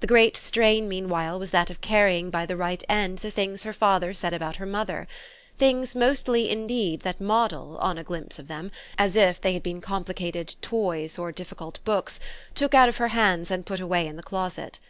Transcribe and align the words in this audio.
The 0.00 0.08
great 0.08 0.36
strain 0.36 0.88
meanwhile 0.88 1.38
was 1.38 1.52
that 1.52 1.70
of 1.70 1.80
carrying 1.80 2.28
by 2.28 2.44
the 2.44 2.56
right 2.56 2.82
end 2.88 3.18
the 3.18 3.30
things 3.30 3.62
her 3.62 3.72
father 3.72 4.12
said 4.12 4.34
about 4.34 4.56
her 4.56 4.66
mother 4.66 5.06
things 5.58 5.94
mostly 5.94 6.50
indeed 6.50 7.02
that 7.02 7.20
Moddle, 7.20 7.78
on 7.78 7.96
a 7.96 8.02
glimpse 8.02 8.40
of 8.40 8.48
them, 8.48 8.72
as 8.98 9.14
if 9.14 9.40
they 9.40 9.54
had 9.54 9.62
been 9.62 9.80
complicated 9.80 10.56
toys 10.60 11.20
or 11.20 11.30
difficult 11.30 11.78
books, 11.84 12.18
took 12.56 12.74
out 12.74 12.88
of 12.88 12.96
her 12.96 13.08
hands 13.14 13.48
and 13.48 13.64
put 13.64 13.78
away 13.78 14.08
in 14.08 14.16
the 14.16 14.24
closet. 14.24 14.80